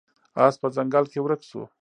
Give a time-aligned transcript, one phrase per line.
[0.45, 1.61] اس په ځنګل کې ورک شو.